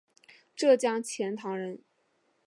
[0.55, 1.79] 浙江钱塘人。